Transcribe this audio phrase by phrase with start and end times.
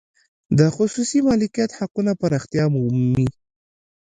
[0.57, 3.27] د خصوصي مالکیت حقونه پراختیا ومومي.